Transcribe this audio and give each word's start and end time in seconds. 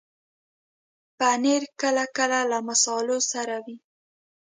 پنېر 1.17 1.63
کله 1.81 2.05
کله 2.17 2.39
له 2.51 2.59
مصالحو 2.69 3.19
سره 3.31 3.55
وي. 3.65 3.77